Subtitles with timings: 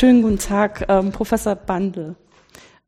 [0.00, 2.16] Schönen guten Tag, ähm, Professor Bandel.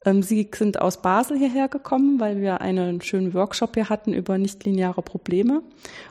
[0.07, 4.39] Ähm, Sie sind aus Basel hierher gekommen, weil wir einen schönen Workshop hier hatten über
[4.39, 5.61] nichtlineare Probleme.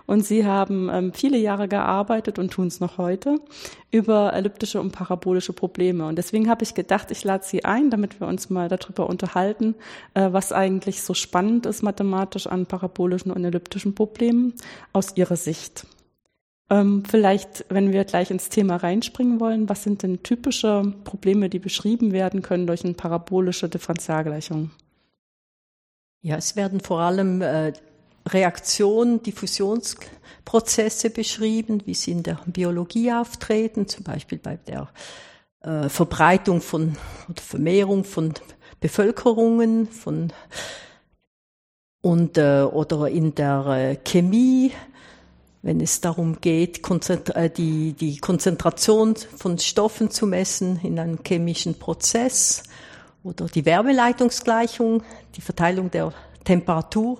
[0.05, 3.39] Und Sie haben ähm, viele Jahre gearbeitet und tun es noch heute
[3.89, 6.05] über elliptische und parabolische Probleme.
[6.05, 9.73] Und deswegen habe ich gedacht, ich lade Sie ein, damit wir uns mal darüber unterhalten,
[10.13, 14.53] äh, was eigentlich so spannend ist mathematisch an parabolischen und elliptischen Problemen
[14.93, 15.87] aus Ihrer Sicht.
[16.71, 21.59] Ähm, vielleicht, wenn wir gleich ins Thema reinspringen wollen, was sind denn typische Probleme, die
[21.59, 24.71] beschrieben werden können durch eine parabolische Differentialgleichung?
[26.21, 27.73] Ja, es werden vor allem äh,
[28.25, 34.87] Reaktionen, Diffusionsprozesse beschrieben, wie sie in der Biologie auftreten, zum Beispiel bei der
[35.63, 36.95] äh, Verbreitung von
[37.27, 38.33] oder Vermehrung von
[38.79, 40.31] Bevölkerungen, von
[41.99, 44.71] und äh, oder in der äh, Chemie
[45.61, 46.81] wenn es darum geht,
[47.35, 52.63] äh, die, die Konzentration von Stoffen zu messen in einem chemischen Prozess
[53.23, 55.03] oder die Wärmeleitungsgleichung,
[55.35, 57.19] die Verteilung der Temperatur.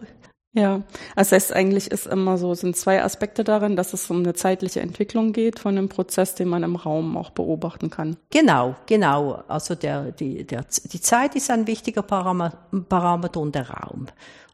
[0.53, 0.81] Ja,
[1.15, 4.81] also heißt eigentlich ist immer so, sind zwei Aspekte darin, dass es um eine zeitliche
[4.81, 8.17] Entwicklung geht von einem Prozess, den man im Raum auch beobachten kann.
[8.31, 9.43] Genau, genau.
[9.47, 14.07] Also der, die, der, die Zeit ist ein wichtiger Parameter und der Raum.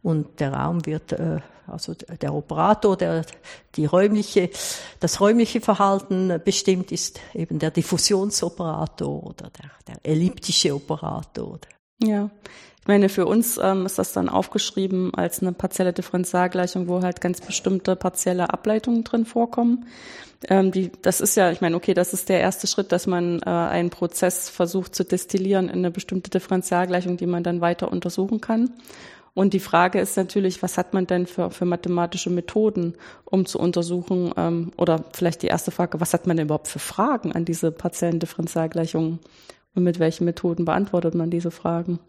[0.07, 3.25] Und der Raum wird äh, also der Operator, der
[3.75, 4.49] die räumliche,
[5.01, 11.59] das räumliche Verhalten bestimmt, ist eben der Diffusionsoperator oder der, der elliptische Operator.
[12.01, 12.29] Ja.
[12.79, 17.19] Ich meine, für uns ähm, ist das dann aufgeschrieben als eine partielle Differentialgleichung, wo halt
[17.19, 19.87] ganz bestimmte partielle Ableitungen drin vorkommen.
[20.47, 23.41] Ähm, die, das ist ja, ich meine, okay, das ist der erste Schritt, dass man
[23.41, 28.39] äh, einen Prozess versucht zu destillieren in eine bestimmte Differentialgleichung, die man dann weiter untersuchen
[28.39, 28.71] kann.
[29.37, 33.59] Und die Frage ist natürlich, was hat man denn für, für mathematische Methoden, um zu
[33.59, 37.45] untersuchen, ähm, oder vielleicht die erste Frage, was hat man denn überhaupt für Fragen an
[37.45, 39.19] diese partiellen Differentialgleichungen
[39.75, 41.99] und mit welchen Methoden beantwortet man diese Fragen?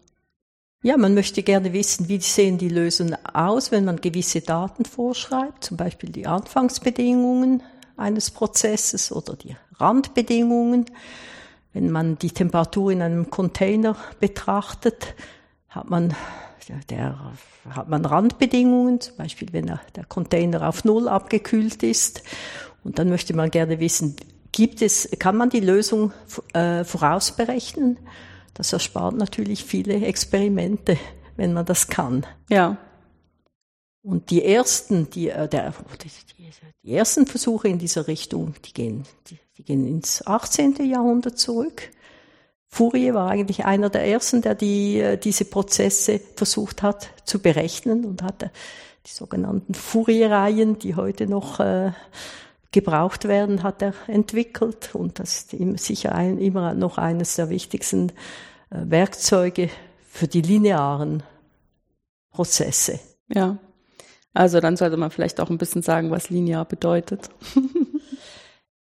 [0.81, 5.63] Ja, man möchte gerne wissen, wie sehen die Lösungen aus, wenn man gewisse Daten vorschreibt,
[5.63, 7.61] zum Beispiel die Anfangsbedingungen
[7.95, 10.85] eines Prozesses oder die Randbedingungen.
[11.73, 15.13] Wenn man die Temperatur in einem Container betrachtet,
[15.67, 16.15] hat man
[16.89, 17.33] der
[17.69, 22.23] hat man Randbedingungen, zum Beispiel wenn der Container auf Null abgekühlt ist.
[22.83, 24.15] Und dann möchte man gerne wissen,
[24.51, 26.13] gibt es, kann man die Lösung
[26.53, 27.99] äh, vorausberechnen?
[28.53, 30.97] Das erspart natürlich viele Experimente,
[31.35, 32.25] wenn man das kann.
[32.49, 32.77] Ja.
[34.01, 36.09] Und die ersten, die, äh, der, die,
[36.83, 40.75] die ersten Versuche in dieser Richtung, die gehen, die, die gehen ins 18.
[40.85, 41.89] Jahrhundert zurück.
[42.71, 48.05] Fourier war eigentlich einer der ersten, der die, äh, diese Prozesse versucht hat zu berechnen
[48.05, 48.51] und hatte
[49.05, 51.91] die sogenannten Fourier-Reihen, die heute noch äh,
[52.71, 58.11] gebraucht werden, hat er entwickelt und das ist sicher ein, immer noch eines der wichtigsten
[58.69, 59.69] äh, Werkzeuge
[60.07, 61.23] für die linearen
[62.31, 62.99] Prozesse.
[63.33, 63.57] Ja.
[64.33, 67.29] Also dann sollte man vielleicht auch ein bisschen sagen, was linear bedeutet.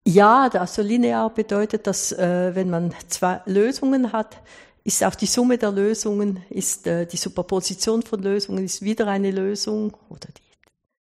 [0.07, 4.37] Ja, also linear bedeutet, dass äh, wenn man zwei Lösungen hat,
[4.85, 9.31] ist auch die Summe der Lösungen, ist äh, die Superposition von Lösungen ist wieder eine
[9.31, 10.47] Lösung oder die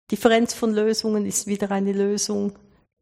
[0.09, 2.53] Differenz von Lösungen ist wieder eine Lösung.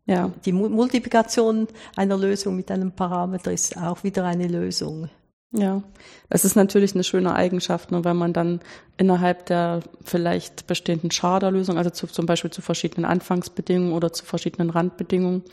[0.06, 0.30] Ja.
[0.44, 5.10] Die Multiplikation einer Lösung mit einem Parameter ist auch wieder eine Lösung.
[5.56, 5.84] Ja,
[6.30, 8.60] es ist natürlich eine schöne Eigenschaft, ne, wenn man dann
[8.98, 14.72] innerhalb der vielleicht bestehenden Schaderlösung, also zu, zum Beispiel zu verschiedenen Anfangsbedingungen oder zu verschiedenen
[14.72, 15.44] Randbedingungen,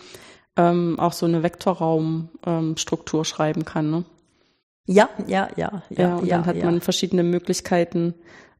[0.56, 3.90] ähm, auch so eine Vektorraumstruktur ähm, schreiben kann.
[3.90, 4.04] Ne?
[4.86, 5.98] Ja, ja, ja, ja.
[5.98, 6.64] ja und ja, dann hat ja.
[6.64, 8.14] man verschiedene Möglichkeiten,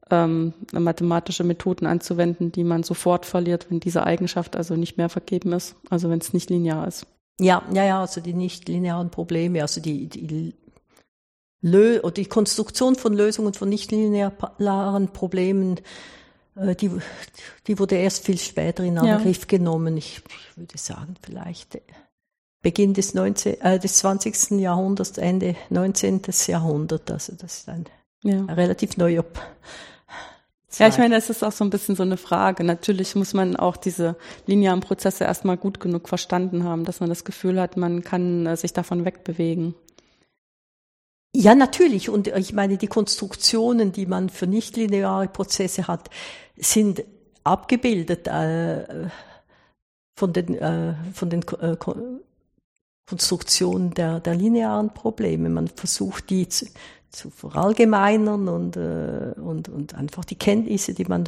[0.09, 5.53] ähm, mathematische Methoden anzuwenden, die man sofort verliert, wenn diese Eigenschaft also nicht mehr vergeben
[5.53, 7.05] ist, also wenn es nicht linear ist.
[7.39, 10.53] Ja, ja, ja, also die nicht linearen Probleme, also die, die
[11.61, 15.79] Lö oder die Konstruktion von Lösungen von nicht linearen Problemen
[16.75, 16.91] die,
[17.67, 19.45] die wurde erst viel später in Angriff ja.
[19.47, 19.97] genommen.
[19.97, 20.21] Ich,
[20.55, 21.81] würde sagen, vielleicht äh,
[22.61, 24.59] Beginn des, 19, äh, des 20.
[24.59, 26.21] Jahrhunderts, Ende 19.
[26.47, 27.09] Jahrhundert.
[27.09, 27.85] Also das ist ein,
[28.23, 28.45] ja.
[28.45, 29.23] relativ neuer
[30.77, 32.63] ja, ich meine, es ist auch so ein bisschen so eine Frage.
[32.63, 34.15] Natürlich muss man auch diese
[34.45, 38.55] linearen Prozesse erstmal gut genug verstanden haben, dass man das Gefühl hat, man kann äh,
[38.55, 39.75] sich davon wegbewegen.
[41.41, 42.07] Ja, natürlich.
[42.09, 46.11] Und ich meine, die Konstruktionen, die man für nichtlineare Prozesse hat,
[46.55, 47.03] sind
[47.43, 49.07] abgebildet äh,
[50.15, 51.75] von den, äh, von den äh,
[53.07, 55.49] Konstruktionen der, der linearen Probleme.
[55.49, 56.67] Man versucht, die zu,
[57.09, 61.23] zu verallgemeinern und, äh, und, und einfach die Kenntnisse, die man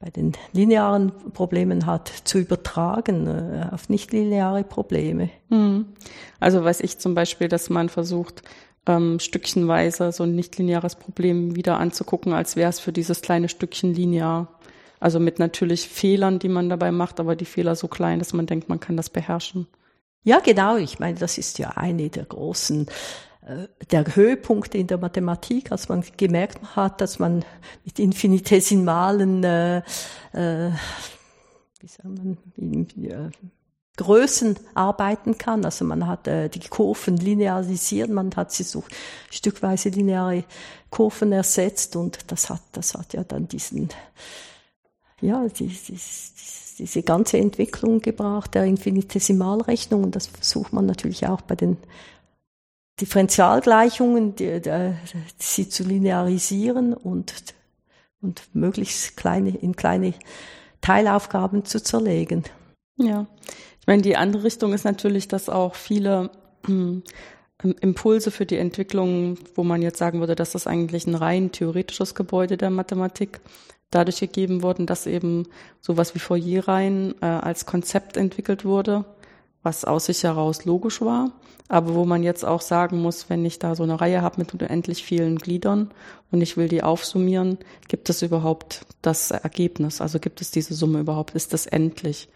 [0.00, 5.30] bei den linearen Problemen hat, zu übertragen äh, auf nichtlineare Probleme.
[5.50, 5.86] Hm.
[6.40, 8.42] Also weiß ich zum Beispiel, dass man versucht,
[8.86, 13.94] ähm, stückchenweise so ein nichtlineares Problem wieder anzugucken, als wäre es für dieses kleine Stückchen
[13.94, 14.48] linear.
[15.00, 18.46] Also mit natürlich Fehlern, die man dabei macht, aber die Fehler so klein, dass man
[18.46, 19.66] denkt, man kann das beherrschen.
[20.22, 20.76] Ja, genau.
[20.76, 22.86] Ich meine, das ist ja eine der großen
[23.46, 27.44] äh, der Höhepunkt in der Mathematik, als man gemerkt hat, dass man
[27.84, 29.78] mit infinitesimalen äh,
[30.32, 30.70] äh,
[31.80, 32.38] wie sagt man,
[33.96, 35.64] Größen arbeiten kann.
[35.64, 38.84] Also man hat äh, die Kurven linearisiert, man hat sie so
[39.30, 40.44] stückweise lineare
[40.90, 43.88] Kurven ersetzt und das hat, das hat ja dann diesen,
[45.20, 45.98] ja, die, die,
[46.78, 51.76] diese ganze Entwicklung gebracht der Infinitesimalrechnung und das versucht man natürlich auch bei den
[53.00, 54.94] Differentialgleichungen, die, die,
[55.38, 57.34] sie zu linearisieren und,
[58.20, 60.14] und möglichst kleine, in kleine
[60.80, 62.44] Teilaufgaben zu zerlegen.
[62.96, 63.26] Ja,
[63.84, 66.30] ich meine, die andere Richtung ist natürlich, dass auch viele
[66.66, 67.02] ähm,
[67.80, 72.14] Impulse für die Entwicklung, wo man jetzt sagen würde, dass das eigentlich ein rein theoretisches
[72.14, 73.40] Gebäude der Mathematik,
[73.90, 75.46] dadurch gegeben wurden, dass eben
[75.80, 79.04] sowas wie Fourierreihen äh, als Konzept entwickelt wurde
[79.64, 81.32] was aus sich heraus logisch war,
[81.68, 84.52] aber wo man jetzt auch sagen muss, wenn ich da so eine Reihe habe mit
[84.52, 85.90] unendlich vielen Gliedern
[86.30, 87.58] und ich will die aufsummieren,
[87.88, 90.02] gibt es überhaupt das Ergebnis?
[90.02, 91.34] Also gibt es diese Summe überhaupt?
[91.34, 92.28] Ist das endlich?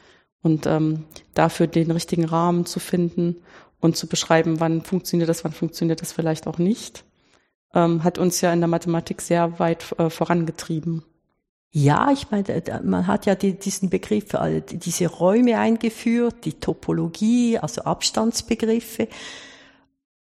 [0.42, 1.04] Und ähm,
[1.34, 3.36] dafür den richtigen Rahmen zu finden
[3.80, 7.04] und zu beschreiben, wann funktioniert das, wann funktioniert das vielleicht auch nicht,
[7.74, 11.04] ähm, hat uns ja in der Mathematik sehr weit äh, vorangetrieben.
[11.70, 17.58] Ja, ich meine, man hat ja die, diesen Begriff, äh, diese Räume eingeführt, die Topologie,
[17.58, 19.08] also Abstandsbegriffe,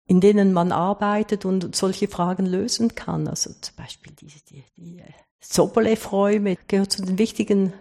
[0.06, 3.28] in denen man arbeitet und solche Fragen lösen kann.
[3.28, 5.04] Also zum Beispiel die, die, die
[5.42, 7.74] Sobolev-Räume gehört zu den wichtigen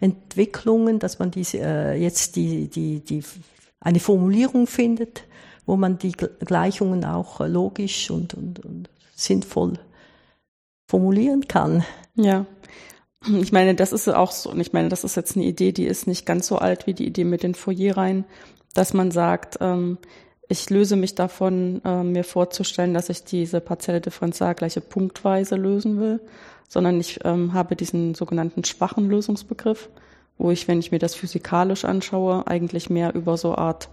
[0.00, 3.22] Entwicklungen, dass man diese, äh, jetzt die, die, die,
[3.80, 5.24] eine Formulierung findet,
[5.66, 9.78] wo man die Gleichungen auch logisch und, und, und sinnvoll
[10.88, 11.84] formulieren kann.
[12.14, 12.46] Ja.
[13.40, 15.86] Ich meine, das ist auch so, und ich meine, das ist jetzt eine Idee, die
[15.86, 18.26] ist nicht ganz so alt wie die Idee mit den Foyerreihen,
[18.74, 19.98] dass man sagt, ähm,
[20.48, 26.20] ich löse mich davon, äh, mir vorzustellen, dass ich diese partielle Differentialgleiche punktweise lösen will,
[26.68, 29.88] sondern ich ähm, habe diesen sogenannten schwachen Lösungsbegriff,
[30.38, 33.88] wo ich, wenn ich mir das physikalisch anschaue, eigentlich mehr über so Art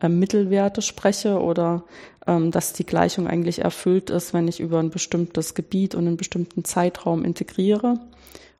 [0.00, 1.84] äh, Mittelwerte spreche oder
[2.26, 6.16] ähm, dass die Gleichung eigentlich erfüllt ist, wenn ich über ein bestimmtes Gebiet und einen
[6.16, 8.00] bestimmten Zeitraum integriere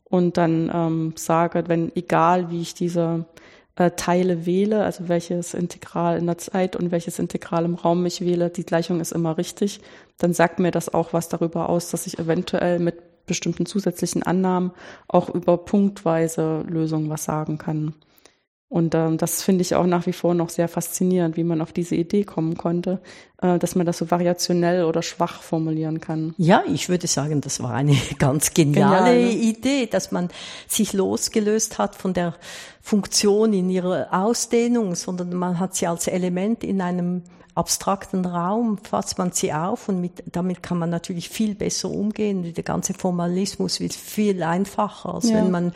[0.04, 3.24] und dann ähm, sage, wenn egal wie ich diese
[3.76, 8.20] äh, Teile wähle, also welches Integral in der Zeit und welches Integral im Raum ich
[8.20, 9.80] wähle, die Gleichung ist immer richtig,
[10.18, 14.72] dann sagt mir das auch was darüber aus, dass ich eventuell mit bestimmten zusätzlichen Annahmen
[15.08, 17.94] auch über punktweise Lösungen was sagen kann.
[18.68, 21.72] Und ähm, das finde ich auch nach wie vor noch sehr faszinierend, wie man auf
[21.72, 23.00] diese Idee kommen konnte,
[23.40, 26.34] äh, dass man das so variationell oder schwach formulieren kann.
[26.38, 29.32] Ja, ich würde sagen, das war eine ganz geniale Genial, ne?
[29.32, 30.28] Idee, dass man
[30.66, 32.34] sich losgelöst hat von der
[32.80, 37.22] Funktion in ihrer Ausdehnung, sondern man hat sie als Element in einem
[37.54, 42.52] abstrakten Raum fasst man sie auf und mit, damit kann man natürlich viel besser umgehen.
[42.52, 45.36] Der ganze Formalismus wird viel einfacher, als ja.
[45.36, 45.72] wenn man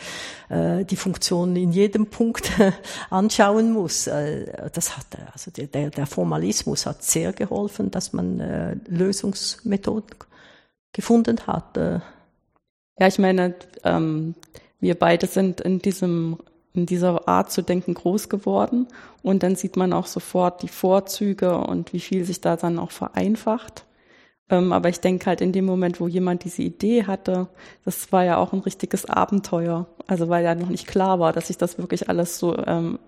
[0.48, 2.50] äh, die Funktion in jedem Punkt
[3.10, 4.08] anschauen muss.
[4.08, 10.16] Äh, das hat, also der, der Formalismus hat sehr geholfen, dass man äh, Lösungsmethoden
[10.92, 11.76] gefunden hat.
[11.76, 12.00] Äh.
[12.98, 13.54] Ja, ich meine,
[13.84, 14.34] ähm,
[14.80, 16.38] wir beide sind in diesem
[16.78, 18.86] in dieser Art zu denken groß geworden.
[19.22, 22.92] Und dann sieht man auch sofort die Vorzüge und wie viel sich da dann auch
[22.92, 23.84] vereinfacht.
[24.48, 27.48] Ähm, aber ich denke halt in dem Moment, wo jemand diese Idee hatte,
[27.84, 29.86] das war ja auch ein richtiges Abenteuer.
[30.06, 32.98] Also weil ja noch nicht klar war, dass sich das wirklich alles so ähm,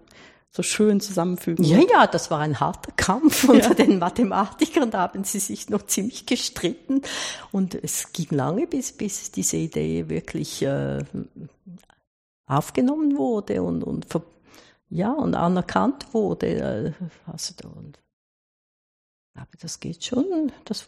[0.52, 1.64] so schön zusammenfügen.
[1.64, 3.74] Ja, ja, das war ein harter Kampf unter ja.
[3.74, 4.90] den Mathematikern.
[4.90, 7.02] Da haben sie sich noch ziemlich gestritten.
[7.52, 11.04] Und es ging lange, bis, bis diese Idee wirklich äh,
[12.50, 14.06] aufgenommen wurde und, und
[14.88, 16.94] ja, und anerkannt wurde.
[17.26, 17.98] Also, und,
[19.34, 20.52] aber das geht schon.
[20.64, 20.86] Das,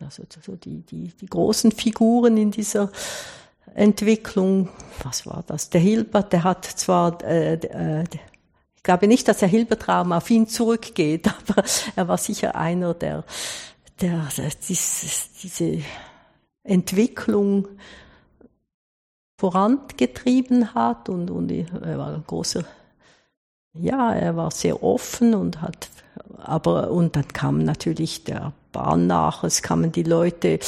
[0.00, 2.90] also so die, die, die großen Figuren in dieser
[3.74, 4.70] Entwicklung,
[5.02, 5.70] was war das?
[5.70, 8.04] Der Hilbert, der hat zwar, äh, äh,
[8.74, 11.64] ich glaube nicht, dass der Hilbert-Raum auf ihn zurückgeht, aber
[11.96, 13.24] er war sicher einer, der,
[14.00, 15.82] der, der diese
[16.62, 17.68] Entwicklung
[19.38, 22.64] vorangetrieben hat und, und er war ein großer,
[23.72, 25.88] ja, er war sehr offen und hat,
[26.38, 30.58] aber, und dann kam natürlich der Bahn nach, es kamen die Leute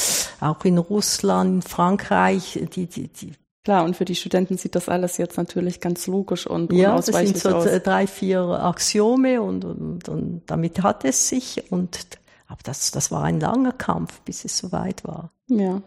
[0.41, 4.89] auch in Russland, in Frankreich, die, die, die Klar, und für die Studenten sieht das
[4.89, 7.67] alles jetzt natürlich ganz logisch und ja, das sind so aus.
[7.83, 12.07] drei, vier Axiome und, und, und damit hat es sich und
[12.47, 15.31] aber das, das war ein langer Kampf, bis es soweit war.
[15.49, 15.83] Ja.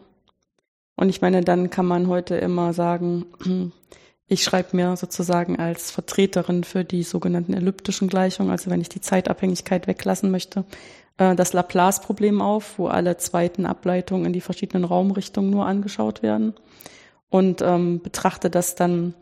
[0.95, 3.25] Und ich meine, dann kann man heute immer sagen,
[4.27, 9.01] ich schreibe mir sozusagen als Vertreterin für die sogenannten elliptischen Gleichungen, also wenn ich die
[9.01, 10.65] Zeitabhängigkeit weglassen möchte,
[11.17, 16.53] äh, das Laplace-Problem auf, wo alle zweiten Ableitungen in die verschiedenen Raumrichtungen nur angeschaut werden.
[17.29, 19.15] Und ähm, betrachte das dann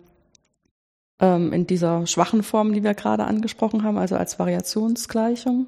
[1.22, 5.68] ähm, in dieser schwachen Form, die wir gerade angesprochen haben, also als Variationsgleichung.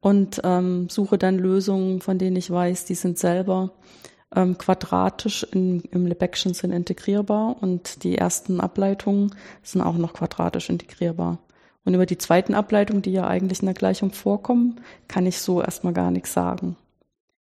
[0.00, 3.72] Und ähm, suche dann Lösungen, von denen ich weiß, die sind selber
[4.34, 10.70] ähm, quadratisch in, im Lebesgue'schen Sinn integrierbar und die ersten Ableitungen sind auch noch quadratisch
[10.70, 11.38] integrierbar.
[11.84, 15.62] Und über die zweiten Ableitungen, die ja eigentlich in der Gleichung vorkommen, kann ich so
[15.62, 16.76] erstmal gar nichts sagen.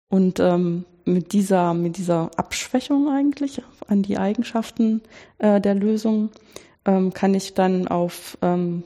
[0.10, 5.02] Und ähm, mit dieser, mit dieser Abschwächung eigentlich an die Eigenschaften
[5.38, 6.30] äh, der Lösung
[6.86, 8.84] ähm, kann ich dann auf ähm,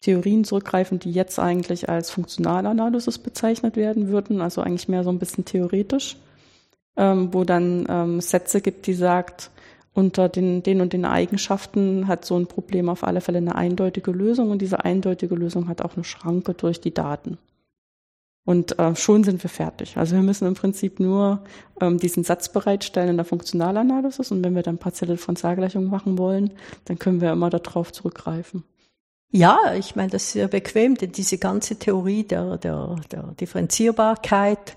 [0.00, 5.18] Theorien zurückgreifen, die jetzt eigentlich als Funktionalanalysis bezeichnet werden würden, also eigentlich mehr so ein
[5.18, 6.16] bisschen theoretisch,
[6.96, 9.50] ähm, wo dann ähm, Sätze gibt, die sagt,
[9.94, 14.10] unter den, den und den Eigenschaften hat so ein Problem auf alle Fälle eine eindeutige
[14.10, 17.38] Lösung und diese eindeutige Lösung hat auch eine Schranke durch die Daten.
[18.44, 19.96] Und äh, schon sind wir fertig.
[19.96, 21.44] Also wir müssen im Prinzip nur
[21.80, 26.52] ähm, diesen Satz bereitstellen in der Funktionalanalysis und wenn wir dann partielle Differentialgleichungen machen wollen,
[26.86, 28.64] dann können wir immer darauf zurückgreifen.
[29.30, 34.76] Ja, ich meine, das ist sehr bequem, denn diese ganze Theorie der, der, der Differenzierbarkeit,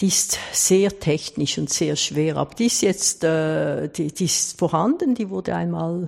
[0.00, 2.36] die ist sehr technisch und sehr schwer.
[2.36, 6.06] Aber die ist jetzt, äh, die, die ist vorhanden, die wurde einmal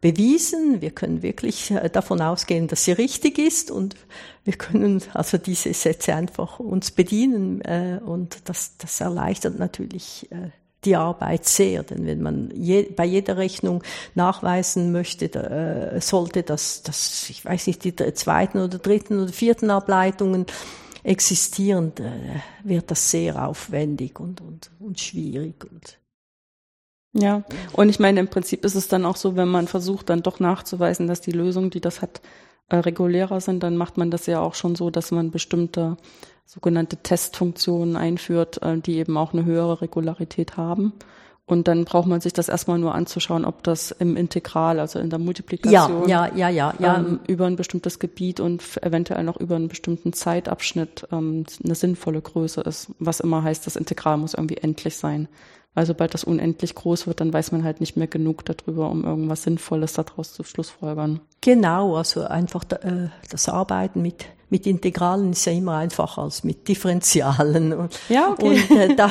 [0.00, 0.80] bewiesen.
[0.82, 3.96] Wir können wirklich äh, davon ausgehen, dass sie richtig ist und
[4.44, 10.50] wir können also diese Sätze einfach uns bedienen äh, und das, das erleichtert natürlich äh,
[10.84, 11.84] die Arbeit sehr.
[11.84, 13.82] Denn wenn man je, bei jeder Rechnung
[14.14, 19.70] nachweisen möchte, äh, sollte, dass, dass, ich weiß nicht, die zweiten oder dritten oder vierten
[19.70, 20.46] Ableitungen
[21.04, 25.64] existieren, äh, wird das sehr aufwendig und, und, und schwierig.
[25.70, 25.98] Und
[27.12, 30.22] ja, und ich meine, im Prinzip ist es dann auch so, wenn man versucht, dann
[30.22, 32.20] doch nachzuweisen, dass die Lösung, die das hat,
[32.68, 35.96] äh, regulärer sind, dann macht man das ja auch schon so, dass man bestimmte
[36.46, 40.94] sogenannte Testfunktionen einführt, äh, die eben auch eine höhere Regularität haben.
[41.46, 45.10] Und dann braucht man sich das erstmal nur anzuschauen, ob das im Integral, also in
[45.10, 46.96] der Multiplikation, ja, ja, ja, ja.
[46.96, 52.22] Ähm, über ein bestimmtes Gebiet und eventuell noch über einen bestimmten Zeitabschnitt ähm, eine sinnvolle
[52.22, 52.92] Größe ist.
[52.98, 55.28] Was immer heißt, das Integral muss irgendwie endlich sein.
[55.74, 59.04] Weil sobald das unendlich groß wird, dann weiß man halt nicht mehr genug darüber, um
[59.04, 61.20] irgendwas Sinnvolles daraus zu schlussfolgern.
[61.40, 66.68] Genau, also einfach äh, das Arbeiten mit mit Integralen ist ja immer einfacher als mit
[66.68, 67.88] Differentialen.
[68.08, 68.62] ja, okay.
[68.70, 69.10] Und äh, da,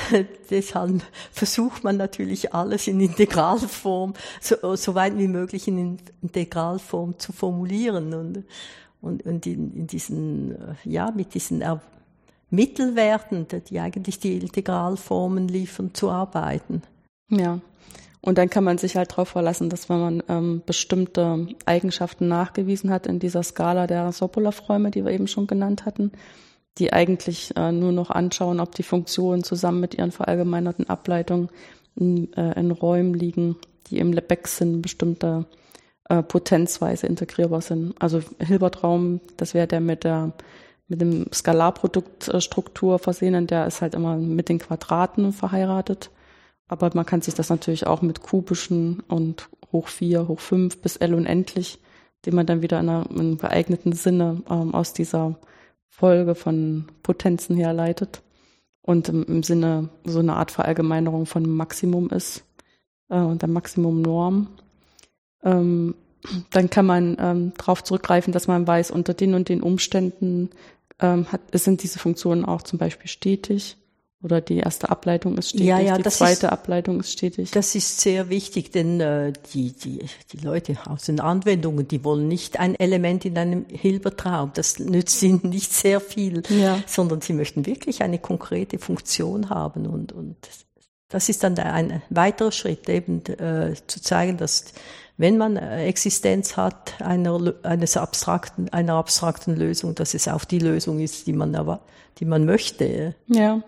[0.50, 7.32] deshalb versucht man natürlich alles in Integralform, so, so weit wie möglich in Integralform zu
[7.32, 8.44] formulieren und,
[9.00, 11.80] und, und in, in diesen, äh, ja, mit diesen er
[12.50, 16.82] Mittelwerten, die eigentlich die Integralformen liefern, zu arbeiten.
[17.28, 17.60] Ja.
[18.22, 22.90] Und dann kann man sich halt darauf verlassen, dass wenn man ähm, bestimmte Eigenschaften nachgewiesen
[22.90, 26.12] hat in dieser Skala der Sobolev-Räume, die wir eben schon genannt hatten,
[26.78, 31.48] die eigentlich äh, nur noch anschauen, ob die Funktionen zusammen mit ihren verallgemeinerten Ableitungen
[31.96, 35.46] in, äh, in Räumen liegen, die im Lebesgue-Sinn bestimmter
[36.10, 37.94] äh, Potenzweise integrierbar sind.
[38.00, 40.32] Also Hilbert-Raum, das wäre der mit der
[40.90, 46.10] mit dem Skalarproduktstruktur versehen, der ist halt immer mit den Quadraten verheiratet.
[46.66, 50.96] Aber man kann sich das natürlich auch mit kubischen und hoch vier, hoch fünf bis
[50.96, 51.78] L unendlich,
[52.26, 55.36] den man dann wieder in einem geeigneten Sinne ähm, aus dieser
[55.88, 58.22] Folge von Potenzen herleitet
[58.82, 62.44] und im, im, Sinne so eine Art Verallgemeinerung von Maximum ist
[63.10, 64.48] äh, und der Maximumnorm.
[65.44, 65.94] Ähm,
[66.50, 70.50] dann kann man ähm, darauf zurückgreifen, dass man weiß, unter den und den Umständen
[71.00, 73.76] ähm, hat, sind diese Funktionen auch zum Beispiel stetig
[74.22, 77.52] oder die erste Ableitung ist stetig, ja, ja, die zweite ist, Ableitung ist stetig.
[77.52, 82.28] Das ist sehr wichtig, denn äh, die, die, die Leute aus den Anwendungen, die wollen
[82.28, 84.50] nicht ein Element in einem Hilbertraum.
[84.52, 86.82] Das nützt ihnen nicht sehr viel, ja.
[86.86, 89.86] sondern sie möchten wirklich eine konkrete Funktion haben.
[89.86, 90.36] Und, und
[91.08, 94.74] das ist dann ein weiterer Schritt, eben äh, zu zeigen, dass
[95.20, 100.58] wenn man äh, Existenz hat einer, eines abstrakten, einer abstrakten Lösung, dass es auch die
[100.58, 101.78] Lösung ist, die man,
[102.18, 103.14] die man möchte.
[103.26, 103.60] Ja.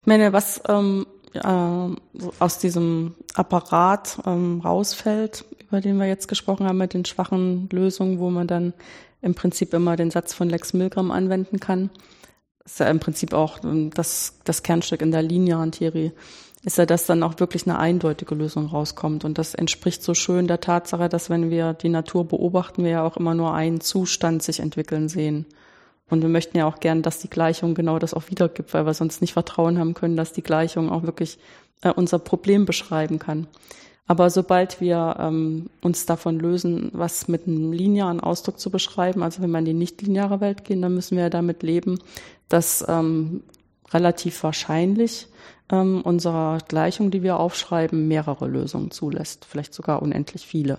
[0.00, 6.66] Ich meine, was ähm, äh, aus diesem Apparat ähm, rausfällt, über den wir jetzt gesprochen
[6.66, 8.72] haben, mit den schwachen Lösungen, wo man dann
[9.22, 11.90] im Prinzip immer den Satz von Lex Milgram anwenden kann,
[12.64, 16.10] ist ja im Prinzip auch ähm, das, das Kernstück in der linearen Theorie.
[16.66, 19.24] Ist ja, dass dann auch wirklich eine eindeutige Lösung rauskommt.
[19.24, 23.04] Und das entspricht so schön der Tatsache, dass wenn wir die Natur beobachten, wir ja
[23.04, 25.46] auch immer nur einen Zustand sich entwickeln sehen.
[26.10, 28.94] Und wir möchten ja auch gern, dass die Gleichung genau das auch wiedergibt, weil wir
[28.94, 31.38] sonst nicht Vertrauen haben können, dass die Gleichung auch wirklich
[31.82, 33.46] äh, unser Problem beschreiben kann.
[34.08, 39.40] Aber sobald wir ähm, uns davon lösen, was mit einem linearen Ausdruck zu beschreiben, also
[39.40, 42.00] wenn wir in die nichtlineare Welt gehen, dann müssen wir ja damit leben,
[42.48, 43.42] dass ähm,
[43.92, 45.28] relativ wahrscheinlich
[45.70, 50.78] ähm, unserer Gleichung, die wir aufschreiben, mehrere Lösungen zulässt, vielleicht sogar unendlich viele.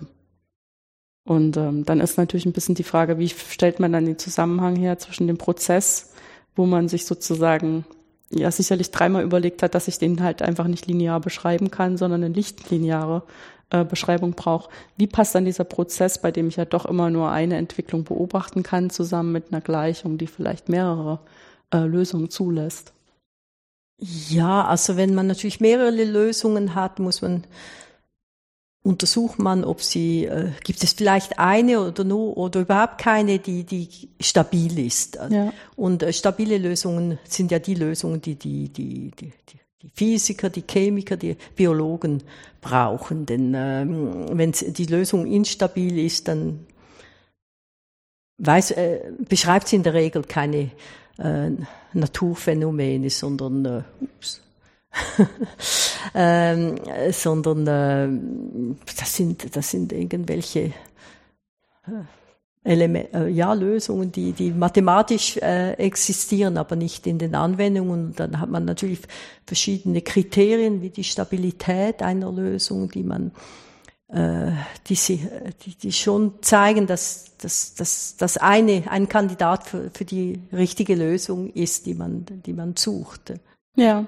[1.24, 4.76] Und ähm, dann ist natürlich ein bisschen die Frage, wie stellt man dann den Zusammenhang
[4.76, 6.14] her zwischen dem Prozess,
[6.56, 7.84] wo man sich sozusagen
[8.30, 12.24] ja sicherlich dreimal überlegt hat, dass ich den halt einfach nicht linear beschreiben kann, sondern
[12.24, 13.24] eine lichtlineare
[13.70, 14.70] äh, Beschreibung brauche.
[14.96, 18.62] Wie passt dann dieser Prozess, bei dem ich ja doch immer nur eine Entwicklung beobachten
[18.62, 21.20] kann, zusammen mit einer Gleichung, die vielleicht mehrere
[21.72, 22.94] äh, Lösungen zulässt?
[24.00, 27.44] Ja, also wenn man natürlich mehrere Lösungen hat, muss man
[28.82, 33.64] untersucht man, ob sie, äh, gibt es vielleicht eine oder nur oder überhaupt keine, die,
[33.64, 33.88] die
[34.20, 35.18] stabil ist.
[35.30, 35.52] Ja.
[35.76, 39.32] Und äh, stabile Lösungen sind ja die Lösungen, die die, die, die,
[39.82, 42.22] die Physiker, die Chemiker, die Biologen
[42.60, 43.26] brauchen.
[43.26, 46.66] Denn ähm, wenn die Lösung instabil ist, dann
[48.38, 50.70] weiß, äh, beschreibt sie in der Regel keine
[51.18, 51.50] äh,
[51.92, 54.40] Naturphänomene, sondern äh, ups,
[56.14, 56.76] ähm,
[57.10, 60.72] sondern äh, das sind das sind irgendwelche äh,
[62.64, 68.08] Element, äh, ja, Lösungen, die, die mathematisch äh, existieren, aber nicht in den Anwendungen.
[68.08, 69.00] Und dann hat man natürlich
[69.46, 73.67] verschiedene Kriterien wie die Stabilität einer Lösung, die man äh,
[74.10, 75.28] die, sie,
[75.64, 80.94] die, die schon zeigen, dass, dass, dass, dass eine, ein Kandidat für, für die richtige
[80.94, 83.34] Lösung ist, die man, die man sucht.
[83.76, 84.06] Ja,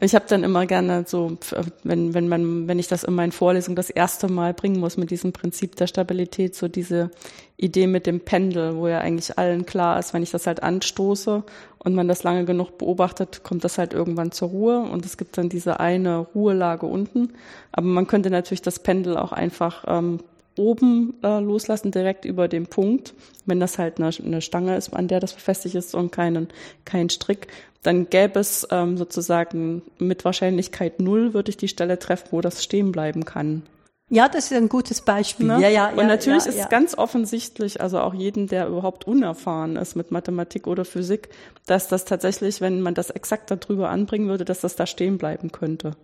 [0.00, 1.36] ich habe dann immer gerne so,
[1.84, 5.10] wenn, wenn man, wenn ich das in meinen Vorlesungen das erste Mal bringen muss mit
[5.10, 7.10] diesem Prinzip der Stabilität, so diese
[7.56, 11.44] Idee mit dem Pendel, wo ja eigentlich allen klar ist, wenn ich das halt anstoße
[11.78, 15.38] und man das lange genug beobachtet, kommt das halt irgendwann zur Ruhe und es gibt
[15.38, 17.34] dann diese eine Ruhelage unten.
[17.70, 20.20] Aber man könnte natürlich das Pendel auch einfach ähm,
[20.56, 23.14] oben äh, loslassen, direkt über dem Punkt,
[23.46, 26.48] wenn das halt eine, eine Stange ist, an der das befestigt ist und keinen,
[26.84, 27.48] kein Strick,
[27.82, 32.62] dann gäbe es ähm, sozusagen mit Wahrscheinlichkeit null, würde ich die Stelle treffen, wo das
[32.62, 33.62] stehen bleiben kann.
[34.08, 35.46] Ja, das ist ein gutes Beispiel.
[35.46, 35.58] Ne?
[35.60, 36.66] Ja, ja, und ja, natürlich ja, ist ja.
[36.66, 41.30] ganz offensichtlich, also auch jeden, der überhaupt unerfahren ist mit Mathematik oder Physik,
[41.66, 45.50] dass das tatsächlich, wenn man das exakt darüber anbringen würde, dass das da stehen bleiben
[45.50, 45.96] könnte.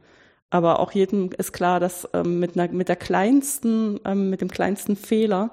[0.49, 4.51] Aber auch jedem ist klar, dass ähm, mit, einer, mit der kleinsten, ähm, mit dem
[4.51, 5.51] kleinsten Fehler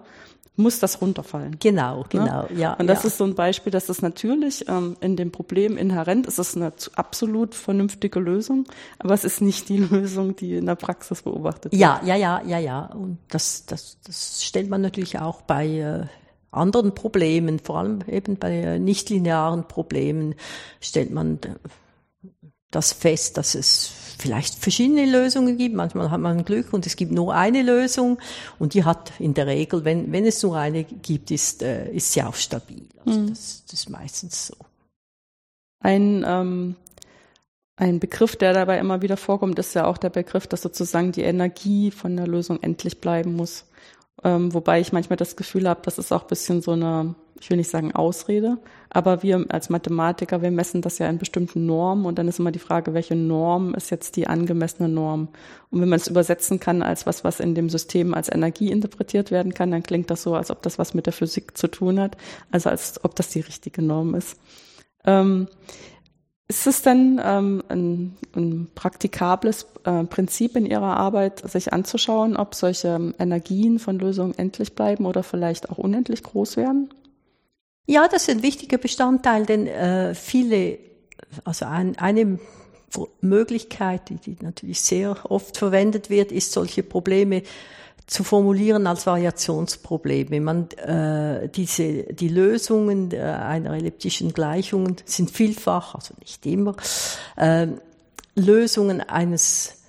[0.58, 1.58] muss das runterfallen.
[1.60, 2.06] Genau, ne?
[2.10, 2.50] genau, ne?
[2.56, 2.74] ja.
[2.76, 3.08] Und das ja.
[3.08, 6.40] ist so ein Beispiel, dass das natürlich ähm, in dem Problem inhärent ist.
[6.40, 8.66] Es ist eine absolut vernünftige Lösung,
[9.00, 11.82] aber es ist nicht die Lösung, die in der Praxis beobachtet wird.
[11.82, 12.86] Ja, ja, ja, ja, ja.
[12.86, 16.06] Und das, das, das stellt man natürlich auch bei äh,
[16.52, 20.36] anderen Problemen, vor allem eben bei äh, nichtlinearen Problemen,
[20.80, 21.56] stellt man äh,
[22.76, 25.76] das fest, dass es vielleicht verschiedene Lösungen gibt.
[25.76, 28.20] Manchmal hat man Glück und es gibt nur eine Lösung
[28.60, 32.14] und die hat in der Regel, wenn, wenn es nur eine gibt, ist, äh, ist
[32.14, 32.88] sie auch stabil.
[33.06, 33.30] Also mhm.
[33.30, 34.56] das, das ist meistens so.
[35.80, 36.76] Ein, ähm,
[37.78, 41.24] ein Begriff, der dabei immer wieder vorkommt, ist ja auch der Begriff, dass sozusagen die
[41.24, 43.66] Energie von der Lösung endlich bleiben muss.
[44.24, 47.50] Ähm, wobei ich manchmal das Gefühl habe, das ist auch ein bisschen so eine ich
[47.50, 48.58] will nicht sagen Ausrede,
[48.90, 52.52] aber wir als Mathematiker, wir messen das ja in bestimmten Normen und dann ist immer
[52.52, 55.28] die Frage, welche Norm ist jetzt die angemessene Norm?
[55.70, 59.32] Und wenn man es übersetzen kann als was, was in dem System als Energie interpretiert
[59.32, 62.00] werden kann, dann klingt das so, als ob das was mit der Physik zu tun
[62.00, 62.16] hat,
[62.52, 64.40] also als ob das die richtige Norm ist.
[65.04, 65.48] Ähm,
[66.48, 72.54] ist es denn ähm, ein, ein praktikables äh, Prinzip in Ihrer Arbeit, sich anzuschauen, ob
[72.54, 76.94] solche Energien von Lösungen endlich bleiben oder vielleicht auch unendlich groß werden?
[77.88, 80.78] Ja, das ist ein wichtiger Bestandteil, denn äh, viele,
[81.44, 82.40] also ein, eine
[83.22, 87.44] Möglichkeit, die, die natürlich sehr oft verwendet wird, ist solche Probleme
[88.08, 90.40] zu formulieren als Variationsprobleme.
[90.40, 96.76] Man, äh, diese, die Lösungen äh, einer elliptischen Gleichung sind vielfach, also nicht immer,
[97.36, 97.68] äh,
[98.36, 99.82] Lösungen eines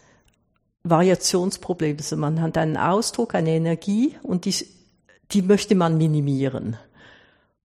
[0.85, 2.05] Variationsproblems.
[2.05, 4.55] Also man hat einen Ausdruck, eine Energie und die,
[5.33, 6.77] die möchte man minimieren.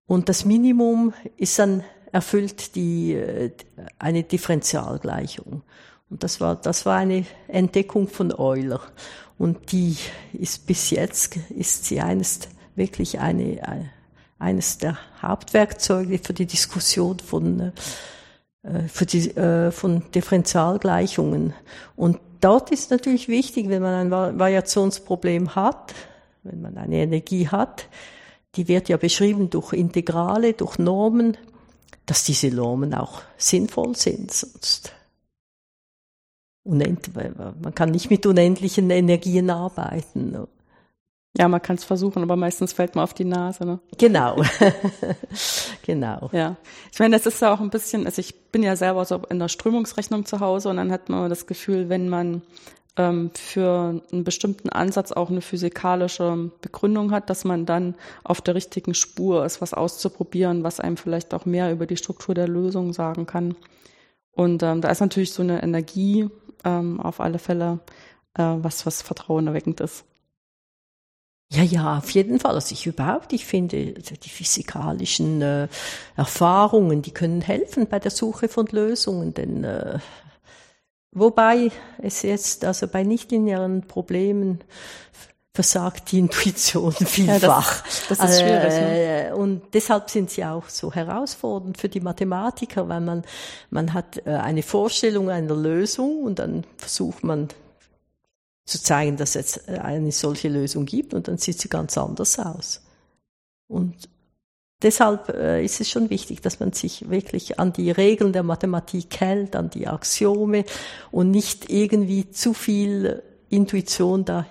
[0.06, 3.52] Und das Minimum ist dann erfüllt die, äh,
[3.98, 5.62] eine Differentialgleichung.
[6.10, 8.82] Und das war, das war eine Entdeckung von Euler.
[9.42, 9.96] Und die
[10.34, 12.42] ist bis jetzt, ist sie eines,
[12.76, 13.90] wirklich eine,
[14.38, 17.72] eines der Hauptwerkzeuge für die Diskussion von,
[18.62, 21.54] äh, für die, äh, von Differentialgleichungen.
[21.96, 25.92] Und dort ist natürlich wichtig, wenn man ein Variationsproblem hat,
[26.44, 27.88] wenn man eine Energie hat,
[28.54, 31.36] die wird ja beschrieben durch Integrale, durch Normen,
[32.06, 34.92] dass diese Normen auch sinnvoll sind, sonst
[36.64, 40.46] unend, man kann nicht mit unendlichen Energien arbeiten.
[41.36, 43.64] Ja, man kann es versuchen, aber meistens fällt man auf die Nase.
[43.64, 43.80] Ne?
[43.96, 44.42] Genau,
[45.82, 46.28] genau.
[46.32, 46.56] Ja,
[46.92, 49.38] ich meine, das ist ja auch ein bisschen, also ich bin ja selber so in
[49.38, 52.42] der Strömungsrechnung zu Hause und dann hat man das Gefühl, wenn man
[52.96, 57.94] ähm, für einen bestimmten Ansatz auch eine physikalische Begründung hat, dass man dann
[58.24, 62.34] auf der richtigen Spur ist, was auszuprobieren, was einem vielleicht auch mehr über die Struktur
[62.34, 63.56] der Lösung sagen kann.
[64.32, 66.28] Und ähm, da ist natürlich so eine Energie
[66.64, 67.80] ähm, auf alle Fälle
[68.34, 70.04] äh, was, was vertrauenerweckend ist.
[71.52, 72.54] Ja, ja, auf jeden Fall.
[72.54, 75.68] Also ich überhaupt, ich finde, also die physikalischen äh,
[76.16, 79.98] Erfahrungen, die können helfen bei der Suche von Lösungen, denn äh,
[81.10, 84.60] wobei es jetzt, also bei nichtlinearen Problemen
[85.54, 87.84] versagt die Intuition vielfach.
[87.84, 88.72] Ja, das, das, ist schwierig.
[88.72, 89.28] Ne?
[89.28, 93.22] Äh, und deshalb sind sie auch so herausfordernd für die Mathematiker, weil man,
[93.70, 97.48] man hat äh, eine Vorstellung einer Lösung und dann versucht man
[98.64, 102.80] zu zeigen, dass es eine solche Lösung gibt und dann sieht sie ganz anders aus.
[103.68, 104.08] Und
[104.82, 109.20] deshalb äh, ist es schon wichtig, dass man sich wirklich an die Regeln der Mathematik
[109.20, 110.64] hält, an die Axiome
[111.10, 114.46] und nicht irgendwie zu viel Intuition da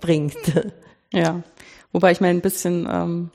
[0.00, 0.72] hineinbringt.
[1.12, 1.42] Ja,
[1.90, 3.30] wobei ich meine, ein bisschen ähm,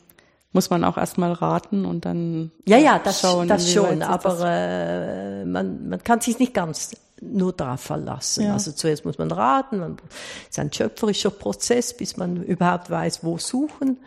[0.53, 4.43] muss man auch erstmal raten und dann ja ja das schauen, das schon, aber das
[4.45, 8.45] äh, man man kann sich nicht ganz nur darauf verlassen.
[8.45, 8.53] Ja.
[8.53, 9.97] Also zuerst muss man raten, man,
[10.43, 13.97] es ist ein schöpferischer Prozess, bis man überhaupt weiß, wo suchen.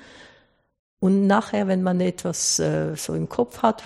[0.98, 3.82] Und nachher, wenn man etwas äh, so im Kopf hat,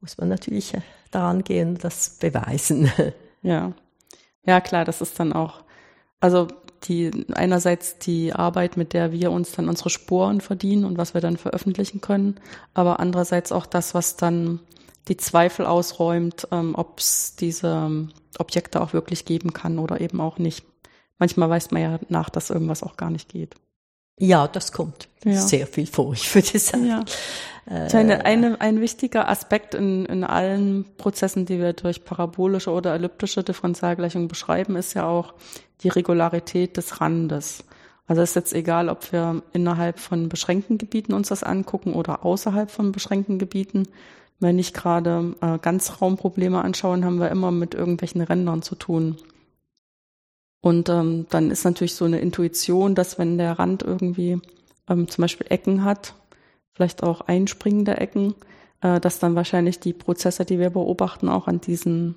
[0.00, 0.80] muss man natürlich äh,
[1.10, 2.90] daran gehen, das beweisen.
[3.42, 3.72] Ja,
[4.44, 5.62] ja klar, das ist dann auch,
[6.20, 6.48] also
[6.84, 11.20] die einerseits die Arbeit, mit der wir uns dann unsere Sporen verdienen und was wir
[11.20, 12.40] dann veröffentlichen können,
[12.74, 14.60] aber andererseits auch das, was dann
[15.08, 20.20] die Zweifel ausräumt, ähm, ob es diese ähm, Objekte auch wirklich geben kann oder eben
[20.20, 20.64] auch nicht.
[21.18, 23.54] Manchmal weiß man ja nach, dass irgendwas auch gar nicht geht.
[24.18, 25.32] Ja, das kommt ja.
[25.32, 26.86] sehr viel vor, ich würde sagen.
[26.86, 27.04] Ja.
[27.66, 32.94] Äh, eine, eine, ein wichtiger Aspekt in, in allen Prozessen, die wir durch parabolische oder
[32.94, 35.34] elliptische Differentialgleichung beschreiben, ist ja auch
[35.82, 37.64] die Regularität des Randes.
[38.06, 42.70] Also ist jetzt egal, ob wir innerhalb von beschränkten Gebieten uns das angucken oder außerhalb
[42.70, 43.86] von beschränkten Gebieten.
[44.40, 49.16] Wenn ich gerade äh, Ganzraumprobleme anschauen, haben wir immer mit irgendwelchen Rändern zu tun.
[50.60, 54.40] Und ähm, dann ist natürlich so eine Intuition, dass wenn der Rand irgendwie
[54.88, 56.14] ähm, zum Beispiel Ecken hat,
[56.74, 58.34] vielleicht auch einspringende Ecken,
[58.80, 62.16] äh, dass dann wahrscheinlich die Prozesse, die wir beobachten, auch an diesen,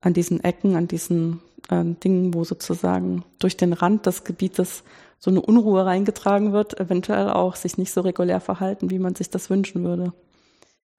[0.00, 1.40] an diesen Ecken, an diesen
[1.70, 4.82] äh, Dingen, wo sozusagen durch den Rand des Gebietes
[5.18, 9.30] so eine Unruhe reingetragen wird, eventuell auch sich nicht so regulär verhalten, wie man sich
[9.30, 10.12] das wünschen würde.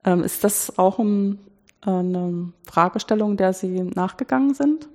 [0.05, 1.03] Ähm, ist das auch äh,
[1.85, 4.87] eine Fragestellung, der Sie nachgegangen sind?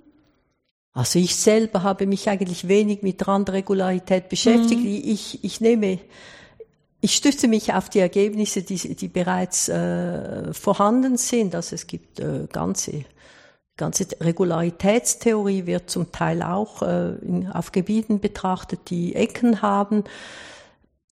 [0.93, 4.81] Also ich selber habe mich eigentlich wenig mit Randregularität beschäftigt.
[4.81, 5.03] Mhm.
[5.05, 5.99] Ich, ich nehme,
[7.03, 11.55] ich stütze mich auf die Ergebnisse, die, die bereits äh, vorhanden sind.
[11.55, 13.05] Also es gibt äh, ganze
[13.77, 20.05] ganze Regularitätstheorie wird zum Teil auch äh, in, auf Gebieten betrachtet, die Ecken haben.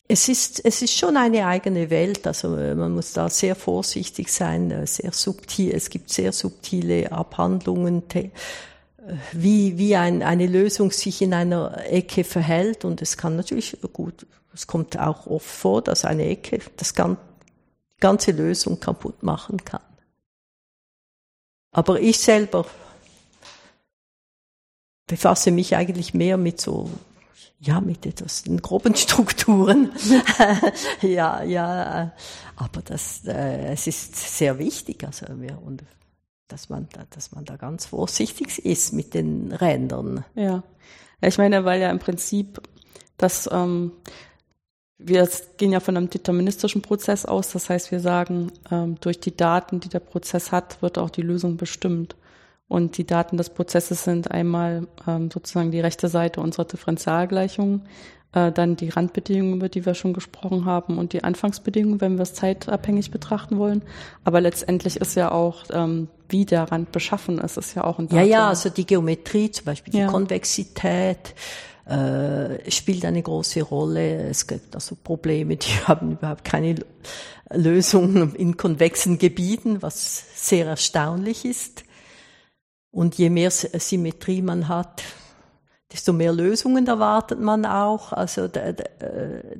[0.07, 4.33] Es ist, es ist schon eine eigene Welt, also äh, man muss da sehr vorsichtig
[4.33, 8.31] sein, äh, sehr subtil, es gibt sehr subtile Abhandlungen, äh,
[9.33, 14.27] wie, wie ein, eine Lösung sich in einer Ecke verhält und es kann natürlich gut,
[14.53, 17.16] es kommt auch oft vor, dass eine Ecke das die
[18.00, 19.81] ganze Lösung kaputt machen kann.
[21.74, 22.64] Aber ich selber
[25.06, 26.88] befasse mich eigentlich mehr mit so
[27.60, 29.90] ja, mit etwas groben Strukturen.
[31.00, 32.12] ja, ja,
[32.56, 35.82] aber das, äh, es ist sehr wichtig, also wir, und
[36.48, 40.24] dass man, da, dass man da ganz vorsichtig ist mit den Rändern.
[40.34, 40.62] Ja,
[41.22, 42.60] ja ich meine, weil ja im Prinzip
[43.16, 43.92] das, ähm,
[45.06, 49.36] wir gehen ja von einem deterministischen Prozess aus, das heißt, wir sagen, ähm, durch die
[49.36, 52.16] Daten, die der Prozess hat, wird auch die Lösung bestimmt.
[52.68, 57.82] Und die Daten des Prozesses sind einmal ähm, sozusagen die rechte Seite unserer Differentialgleichung,
[58.32, 62.22] äh, dann die Randbedingungen, über die wir schon gesprochen haben, und die Anfangsbedingungen, wenn wir
[62.22, 63.82] es zeitabhängig betrachten wollen.
[64.24, 68.08] Aber letztendlich ist ja auch, ähm, wie der Rand beschaffen ist, ist ja auch ein
[68.08, 68.26] Datum.
[68.26, 70.06] Ja, ja, also die Geometrie, zum Beispiel die ja.
[70.06, 71.34] Konvexität,
[71.87, 74.29] äh, spielt eine große Rolle.
[74.29, 76.77] Es gibt also Probleme, die haben überhaupt keine
[77.51, 81.85] Lösung in konvexen Gebieten, was sehr erstaunlich ist.
[82.90, 85.03] Und je mehr Symmetrie man hat,
[85.92, 88.12] desto mehr Lösungen erwartet man auch.
[88.12, 89.59] Also der, äh,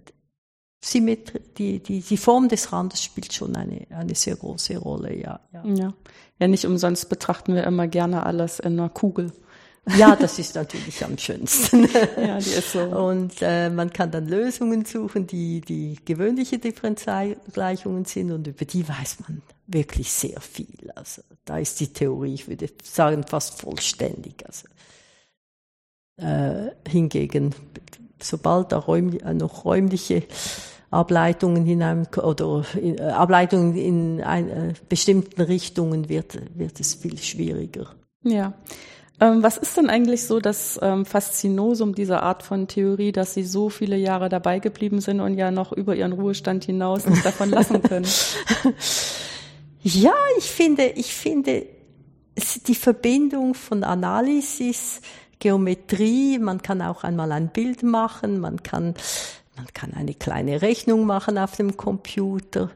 [0.93, 5.65] die, die, die Form des Randes spielt schon eine, eine sehr große Rolle, ja, ja.
[5.65, 5.95] Ja.
[6.39, 9.33] Ja, nicht umsonst betrachten wir immer gerne alles in einer Kugel.
[9.97, 11.89] Ja, das ist natürlich am schönsten.
[12.17, 12.81] ja, die ist so.
[12.81, 18.89] Und äh, man kann dann Lösungen suchen, die die gewöhnliche Differentialgleichungen sind und über die
[18.89, 20.91] weiß man wirklich sehr viel.
[20.95, 24.45] Also da ist die Theorie, ich würde sagen, fast vollständig.
[24.47, 24.67] Also
[26.17, 27.55] äh, hingegen,
[28.21, 30.23] sobald da räum, äh, noch räumliche
[30.91, 37.19] Ableitungen hinein oder in, äh, Ableitungen in ein, äh, bestimmten Richtungen wird, wird es viel
[37.19, 37.95] schwieriger.
[38.23, 38.55] Ja.
[39.21, 43.45] Ähm, was ist denn eigentlich so das ähm, Faszinosum dieser Art von Theorie, dass Sie
[43.45, 47.51] so viele Jahre dabei geblieben sind und ja noch über Ihren Ruhestand hinaus nicht davon
[47.51, 48.07] lassen können?
[49.83, 51.67] ja, ich finde, ich finde,
[52.67, 55.01] die Verbindung von Analysis,
[55.39, 58.95] Geometrie, man kann auch einmal ein Bild machen, man kann,
[59.57, 62.71] man kann eine kleine Rechnung machen auf dem Computer,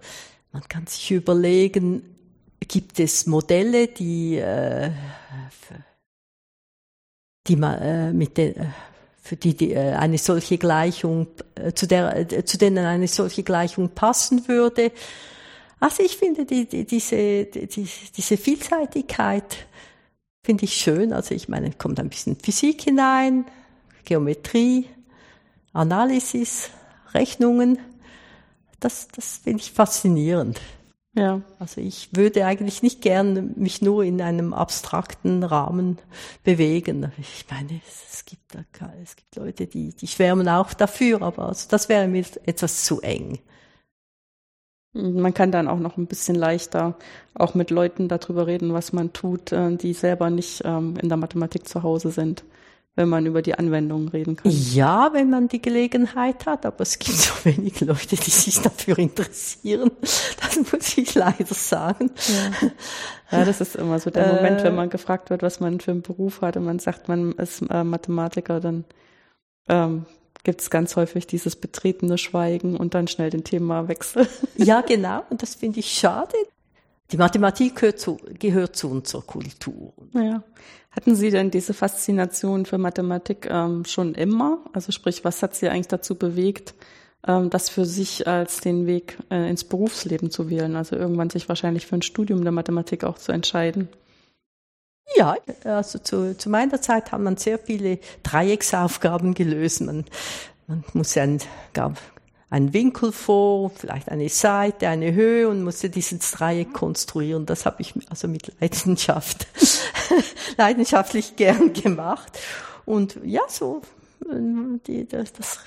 [0.52, 2.02] man kann sich überlegen,
[2.60, 4.90] gibt es Modelle, die äh,
[7.48, 8.66] die man äh, mit den äh,
[9.28, 13.42] für die, die äh, eine solche Gleichung äh, zu der äh, zu denen eine solche
[13.42, 14.92] Gleichung passen würde.
[15.80, 19.66] Also ich finde die, die, diese die, diese Vielseitigkeit
[20.42, 21.12] finde ich schön.
[21.12, 23.44] Also ich meine, kommt ein bisschen Physik hinein,
[24.04, 24.86] Geometrie,
[25.72, 26.70] Analysis,
[27.12, 27.78] Rechnungen.
[28.80, 30.60] Das das finde ich faszinierend.
[31.14, 31.42] Ja.
[31.58, 35.98] Also ich würde eigentlich nicht gern mich nur in einem abstrakten Rahmen
[36.44, 37.12] bewegen.
[37.18, 38.54] Ich meine, es gibt,
[39.02, 43.00] es gibt Leute, die, die schwärmen auch dafür, aber also das wäre mir etwas zu
[43.00, 43.38] eng.
[44.92, 46.96] Man kann dann auch noch ein bisschen leichter
[47.34, 51.18] auch mit Leuten darüber reden, was man tut, äh, die selber nicht ähm, in der
[51.18, 52.42] Mathematik zu Hause sind
[52.98, 54.50] wenn man über die Anwendungen reden kann.
[54.50, 58.98] Ja, wenn man die Gelegenheit hat, aber es gibt so wenige Leute, die sich dafür
[58.98, 59.92] interessieren.
[60.00, 62.10] Das muss ich leider sagen.
[62.26, 62.68] Ja,
[63.38, 66.02] ja das ist immer so der Moment, wenn man gefragt wird, was man für einen
[66.02, 68.84] Beruf hat und man sagt, man ist äh, Mathematiker, dann
[69.68, 70.04] ähm,
[70.42, 74.26] gibt es ganz häufig dieses betretene Schweigen und dann schnell den Themawechsel.
[74.56, 75.22] Ja, genau.
[75.30, 76.34] Und das finde ich schade.
[77.12, 79.92] Die Mathematik gehört zu, gehört zu unserer Kultur.
[80.14, 80.42] Ja.
[80.90, 84.58] Hatten Sie denn diese Faszination für Mathematik ähm, schon immer?
[84.72, 86.74] Also sprich, was hat Sie eigentlich dazu bewegt,
[87.26, 90.76] ähm, das für sich als den Weg äh, ins Berufsleben zu wählen?
[90.76, 93.88] Also irgendwann sich wahrscheinlich für ein Studium der Mathematik auch zu entscheiden.
[95.16, 99.80] Ja, also zu, zu meiner Zeit hat man sehr viele Dreiecksaufgaben gelöst.
[99.82, 100.04] Man,
[100.66, 101.38] man muss ja ein,
[101.72, 101.98] gab
[102.50, 107.44] einen Winkel vor, vielleicht eine Seite, eine Höhe und musste dieses Dreieck konstruieren.
[107.44, 109.46] Das habe ich also mit Leidenschaft,
[110.56, 112.38] leidenschaftlich gern gemacht.
[112.86, 113.82] Und ja, so,
[114.86, 115.58] die, das, das,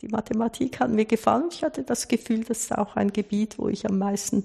[0.00, 1.48] die Mathematik hat mir gefallen.
[1.50, 4.44] Ich hatte das Gefühl, das ist auch ein Gebiet, wo ich am meisten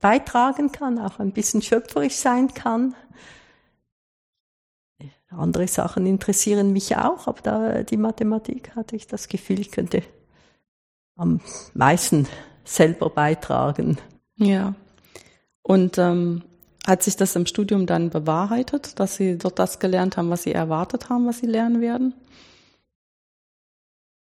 [0.00, 2.94] beitragen kann, auch ein bisschen schöpferisch sein kann.
[5.28, 10.02] Andere Sachen interessieren mich auch, aber da die Mathematik hatte ich das Gefühl, ich könnte
[11.16, 11.40] am
[11.74, 12.28] meisten
[12.64, 13.98] selber beitragen.
[14.36, 14.74] Ja.
[15.62, 16.42] Und ähm,
[16.86, 20.52] hat sich das im Studium dann bewahrheitet, dass Sie dort das gelernt haben, was Sie
[20.52, 22.14] erwartet haben, was Sie lernen werden?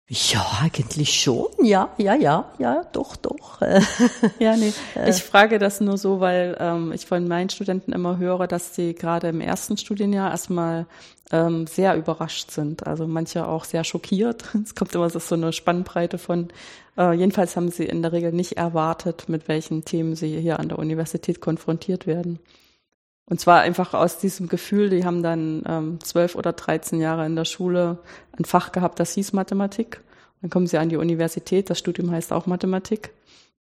[0.08, 1.46] Ja, eigentlich schon.
[1.60, 3.60] Ja, ja, ja, ja, doch, doch.
[4.38, 4.72] ja, nee.
[5.08, 8.94] Ich frage das nur so, weil ähm, ich von meinen Studenten immer höre, dass sie
[8.94, 10.86] gerade im ersten Studienjahr erstmal
[11.32, 12.86] ähm, sehr überrascht sind.
[12.86, 14.44] Also manche auch sehr schockiert.
[14.62, 16.48] Es kommt immer so eine Spannbreite von.
[16.96, 20.68] Äh, jedenfalls haben sie in der Regel nicht erwartet, mit welchen Themen sie hier an
[20.68, 22.38] der Universität konfrontiert werden.
[23.28, 27.34] Und zwar einfach aus diesem Gefühl, die haben dann ähm, zwölf oder dreizehn Jahre in
[27.34, 27.98] der Schule
[28.38, 30.00] ein Fach gehabt, das hieß Mathematik.
[30.40, 33.10] Dann kommen sie an die Universität, das Studium heißt auch Mathematik.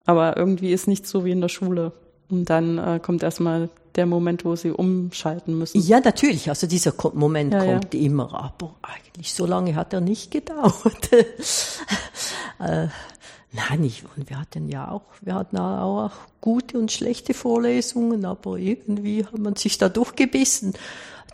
[0.06, 1.94] Aber irgendwie ist nicht so wie in der Schule.
[2.30, 5.80] Und dann äh, kommt erstmal der Moment, wo sie umschalten müssen.
[5.80, 6.50] Ja, natürlich.
[6.50, 8.00] Also dieser Moment ja, kommt ja.
[8.00, 8.34] immer.
[8.34, 11.12] Aber eigentlich so lange hat er nicht gedauert.
[12.60, 12.88] äh,
[13.56, 16.12] Nein, ich, und wir hatten ja auch, wir hatten auch
[16.42, 20.74] gute und schlechte Vorlesungen, aber irgendwie hat man sich da durchgebissen.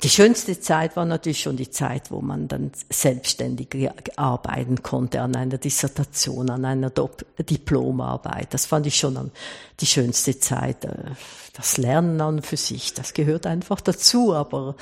[0.04, 5.36] Die schönste Zeit war natürlich schon die Zeit, wo man dann selbstständig arbeiten konnte an
[5.36, 6.92] einer Dissertation, an einer
[7.38, 8.54] Diplomarbeit.
[8.54, 9.32] Das fand ich schon
[9.80, 10.86] die schönste Zeit.
[10.86, 11.12] Äh,
[11.54, 14.34] das Lernen an für sich, das gehört einfach dazu.
[14.34, 14.76] Aber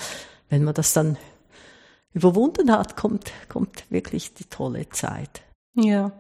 [0.50, 1.18] wenn man das dann
[2.14, 5.42] überwunden hat, kommt, kommt wirklich die tolle Zeit.
[5.74, 6.12] Ja.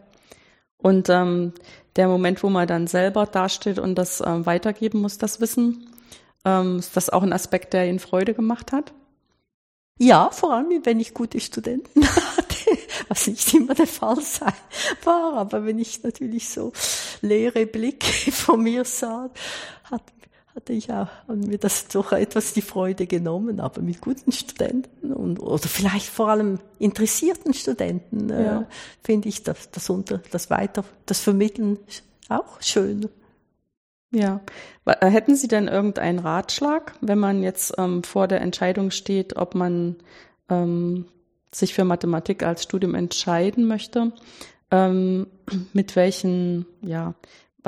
[0.77, 1.53] Und ähm,
[1.95, 5.89] der Moment, wo man dann selber dasteht und das ähm, weitergeben muss, das Wissen,
[6.45, 8.93] ähm, ist das auch ein Aspekt, der Ihnen Freude gemacht hat?
[9.99, 12.03] Ja, vor allem, wenn ich gute Studenten
[12.37, 14.53] hatte, was nicht immer der Fall sein
[15.03, 16.71] war, aber wenn ich natürlich so
[17.21, 19.31] leere Blicke von mir sah,
[19.85, 20.03] hat
[20.57, 25.39] hatte ich auch mir das doch etwas die Freude genommen, aber mit guten Studenten und
[25.39, 28.61] oder vielleicht vor allem interessierten Studenten äh, ja.
[28.61, 28.65] äh,
[29.03, 31.77] finde ich das, das unter das weiter das Vermitteln
[32.27, 33.07] auch schön.
[34.09, 34.41] Ja,
[34.85, 39.53] äh, hätten Sie denn irgendeinen Ratschlag, wenn man jetzt ähm, vor der Entscheidung steht, ob
[39.53, 39.97] man
[40.49, 41.05] ähm,
[41.53, 44.11] sich für Mathematik als Studium entscheiden möchte?
[44.71, 45.27] Ähm,
[45.73, 47.13] mit welchen ja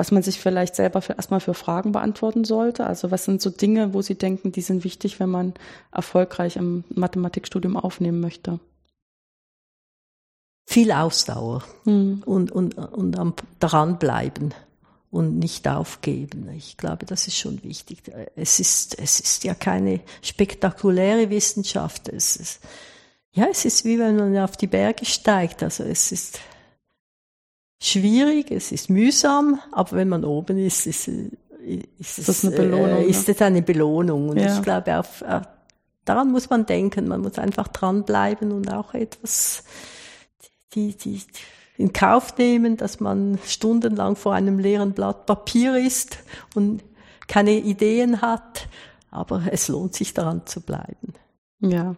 [0.00, 2.86] was man sich vielleicht selber für, erstmal für Fragen beantworten sollte?
[2.86, 5.52] Also was sind so Dinge, wo Sie denken, die sind wichtig, wenn man
[5.92, 8.60] erfolgreich im Mathematikstudium aufnehmen möchte?
[10.66, 12.22] Viel Ausdauer hm.
[12.24, 14.54] und, und, und am dranbleiben
[15.10, 16.48] und nicht aufgeben.
[16.56, 18.10] Ich glaube, das ist schon wichtig.
[18.36, 22.08] Es ist, es ist ja keine spektakuläre Wissenschaft.
[22.08, 22.60] Es ist,
[23.32, 25.62] ja, es ist wie wenn man auf die Berge steigt.
[25.62, 26.40] Also es ist
[27.80, 31.38] schwierig, es ist mühsam, aber wenn man oben ist, ist, ist,
[31.98, 32.98] ist das eine Belohnung.
[32.98, 34.28] Äh, ist es eine Belohnung.
[34.28, 34.54] Und ja.
[34.54, 35.42] ich glaube, auf, auf,
[36.04, 37.08] daran muss man denken.
[37.08, 39.64] Man muss einfach dranbleiben und auch etwas
[40.74, 41.22] die, die,
[41.76, 46.18] in Kauf nehmen, dass man stundenlang vor einem leeren Blatt Papier ist
[46.54, 46.82] und
[47.26, 48.68] keine Ideen hat.
[49.10, 51.14] Aber es lohnt sich daran zu bleiben.
[51.60, 51.96] Ja,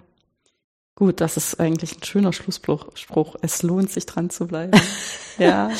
[0.94, 3.36] Gut, das ist eigentlich ein schöner Schlussspruch.
[3.40, 4.78] Es lohnt sich dran zu bleiben.
[5.38, 5.70] ja.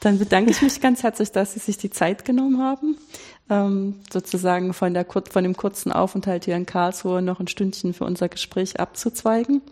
[0.00, 2.96] Dann bedanke ich mich ganz herzlich, dass Sie sich die Zeit genommen haben,
[3.48, 8.04] ähm, sozusagen von, der, von dem kurzen Aufenthalt hier in Karlsruhe noch ein Stündchen für
[8.04, 9.62] unser Gespräch abzuzweigen.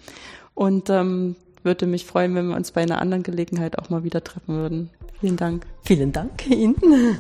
[0.55, 4.23] Und ähm, würde mich freuen, wenn wir uns bei einer anderen Gelegenheit auch mal wieder
[4.23, 4.91] treffen würden.
[5.21, 5.67] Vielen Dank.
[5.85, 7.19] Vielen Dank Ihnen.